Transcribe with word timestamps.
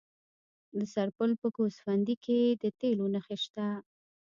د 0.77 0.79
سرپل 0.93 1.31
په 1.41 1.47
ګوسفندي 1.55 2.15
کې 2.25 2.39
د 2.61 2.63
تیلو 2.79 3.05
نښې 3.13 3.37
شته. 3.43 3.67